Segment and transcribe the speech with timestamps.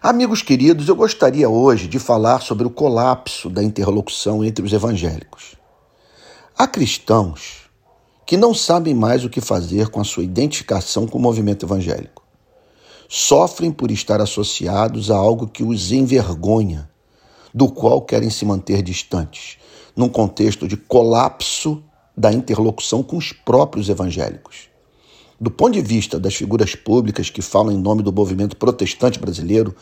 [0.00, 5.56] Amigos queridos, eu gostaria hoje de falar sobre o colapso da interlocução entre os evangélicos.
[6.56, 7.68] Há cristãos
[8.24, 12.22] que não sabem mais o que fazer com a sua identificação com o movimento evangélico.
[13.08, 16.88] Sofrem por estar associados a algo que os envergonha,
[17.52, 19.58] do qual querem se manter distantes,
[19.96, 21.82] num contexto de colapso
[22.16, 24.68] da interlocução com os próprios evangélicos.
[25.40, 29.74] Do ponto de vista das figuras públicas que falam em nome do movimento protestante brasileiro,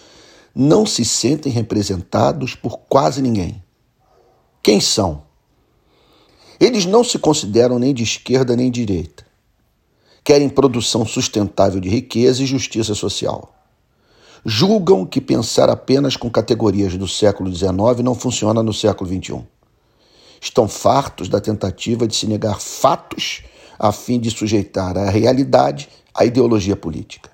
[0.55, 3.63] não se sentem representados por quase ninguém.
[4.63, 5.23] Quem são?
[6.61, 9.27] Eles não se consideram nem de esquerda nem de direita.
[10.25, 13.55] Querem produção sustentável de riqueza e justiça social.
[14.45, 19.43] Julgam que pensar apenas com categorias do século XIX não funciona no século XXI.
[20.41, 23.43] Estão fartos da tentativa de se negar fatos
[23.79, 27.31] a fim de sujeitar a realidade à ideologia política.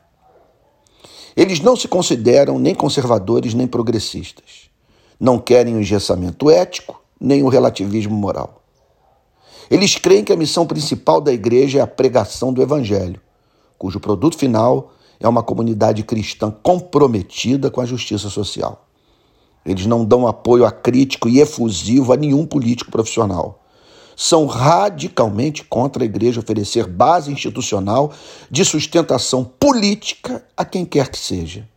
[1.36, 4.70] Eles não se consideram nem conservadores nem progressistas.
[5.18, 8.62] Não querem o engessamento ético nem o relativismo moral.
[9.70, 13.20] Eles creem que a missão principal da igreja é a pregação do evangelho,
[13.78, 18.86] cujo produto final é uma comunidade cristã comprometida com a justiça social.
[19.64, 23.61] Eles não dão apoio acrítico e efusivo a nenhum político profissional
[24.16, 28.12] são radicalmente contra a igreja oferecer base institucional
[28.50, 31.68] de sustentação política a quem quer que seja.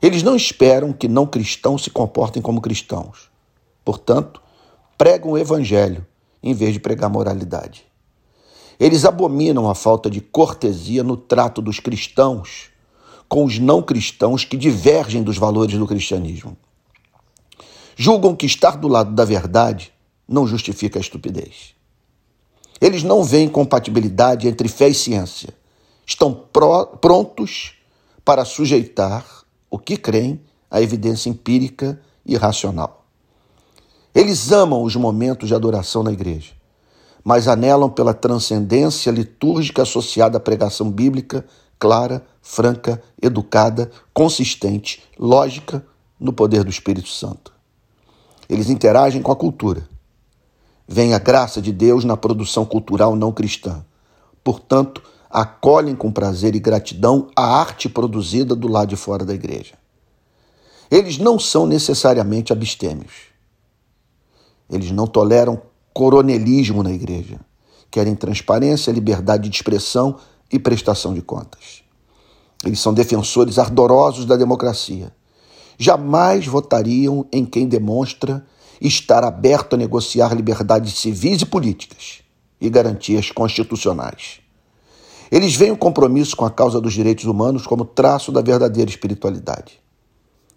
[0.00, 3.30] Eles não esperam que não cristãos se comportem como cristãos.
[3.84, 4.40] Portanto,
[4.98, 6.06] pregam o evangelho
[6.42, 7.86] em vez de pregar moralidade.
[8.78, 12.68] Eles abominam a falta de cortesia no trato dos cristãos
[13.28, 16.56] com os não cristãos que divergem dos valores do cristianismo.
[17.96, 19.93] Julgam que estar do lado da verdade
[20.28, 21.74] não justifica a estupidez.
[22.80, 25.54] Eles não veem compatibilidade entre fé e ciência.
[26.06, 26.34] Estão
[27.00, 27.74] prontos
[28.24, 29.24] para sujeitar
[29.70, 33.04] o que creem à evidência empírica e racional.
[34.14, 36.52] Eles amam os momentos de adoração na igreja,
[37.22, 41.44] mas anelam pela transcendência litúrgica associada à pregação bíblica
[41.78, 45.84] clara, franca, educada, consistente, lógica
[46.18, 47.52] no poder do Espírito Santo.
[48.48, 49.88] Eles interagem com a cultura,
[50.86, 53.84] Vem a graça de Deus na produção cultural não cristã.
[54.42, 59.74] Portanto, acolhem com prazer e gratidão a arte produzida do lado de fora da igreja.
[60.90, 63.12] Eles não são necessariamente abstêmios.
[64.70, 65.60] Eles não toleram
[65.92, 67.40] coronelismo na igreja.
[67.90, 70.16] Querem transparência, liberdade de expressão
[70.52, 71.82] e prestação de contas.
[72.64, 75.12] Eles são defensores ardorosos da democracia.
[75.78, 78.44] Jamais votariam em quem demonstra
[78.80, 82.20] estar aberto a negociar liberdades civis e políticas
[82.60, 84.40] e garantias constitucionais.
[85.30, 89.80] Eles veem o compromisso com a causa dos direitos humanos como traço da verdadeira espiritualidade.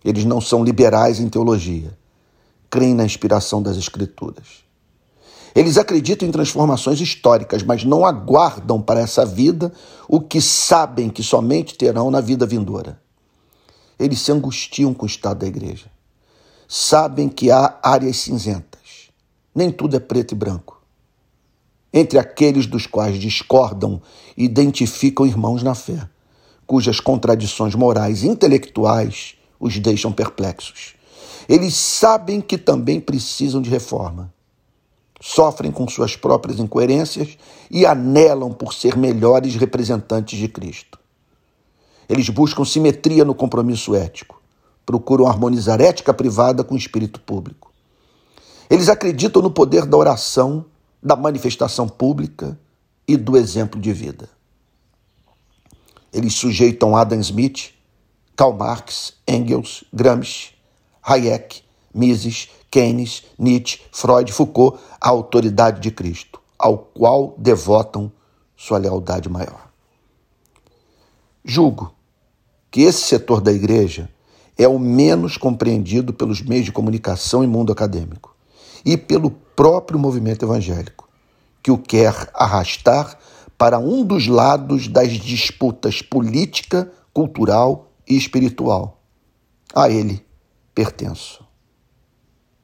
[0.04, 1.98] Eles não são liberais em teologia,
[2.70, 4.66] creem na inspiração das Escrituras.
[5.56, 9.74] Eles acreditam em transformações históricas, mas não aguardam para essa vida
[10.08, 13.02] o que sabem que somente terão na vida vindoura.
[13.98, 15.97] Eles se angustiam com o estado da igreja
[16.68, 19.10] sabem que há áreas cinzentas.
[19.56, 20.82] Nem tudo é preto e branco.
[21.94, 24.02] Entre aqueles dos quais discordam,
[24.36, 26.08] identificam irmãos na fé,
[26.66, 30.96] cujas contradições morais e intelectuais os deixam perplexos.
[31.48, 34.32] Eles sabem que também precisam de reforma.
[35.20, 37.38] Sofrem com suas próprias incoerências
[37.72, 41.00] e anelam por ser melhores representantes de Cristo.
[42.08, 44.40] Eles buscam simetria no compromisso ético
[44.88, 47.74] procuram harmonizar ética privada com espírito público.
[48.70, 50.66] Eles acreditam no poder da oração,
[51.04, 52.58] da manifestação pública
[53.06, 54.30] e do exemplo de vida.
[56.12, 57.74] Eles sujeitam Adam Smith,
[58.34, 60.54] Karl Marx, Engels, Gramsci,
[61.04, 68.10] Hayek, Mises, Keynes, Nietzsche, Freud, Foucault à autoridade de Cristo, ao qual devotam
[68.56, 69.68] sua lealdade maior.
[71.44, 71.94] Julgo
[72.72, 74.10] que esse setor da igreja
[74.58, 78.36] é o menos compreendido pelos meios de comunicação e mundo acadêmico,
[78.84, 81.08] e pelo próprio movimento evangélico,
[81.62, 83.18] que o quer arrastar
[83.58, 89.02] para um dos lados das disputas política, cultural e espiritual.
[89.74, 90.24] A ele
[90.74, 91.47] pertenço.